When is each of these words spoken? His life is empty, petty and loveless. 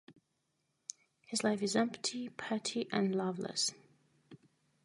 His 1.27 1.43
life 1.43 1.61
is 1.61 1.75
empty, 1.75 2.29
petty 2.29 2.87
and 2.91 3.13
loveless. 3.15 3.75